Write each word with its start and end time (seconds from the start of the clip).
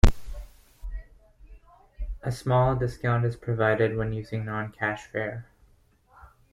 A 2.23 2.31
small 2.31 2.75
discount 2.75 3.23
is 3.23 3.35
provided 3.35 3.95
when 3.95 4.13
using 4.13 4.43
non-cash 4.45 5.05
fare. 5.05 5.45